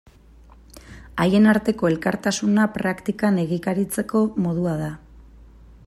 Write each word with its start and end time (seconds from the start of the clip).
Haien 1.25 1.45
arteko 1.51 1.91
elkartasuna 1.91 2.65
praktikan 2.79 3.39
egikaritzeko 3.45 4.23
modua 4.47 4.77
da. 4.85 4.91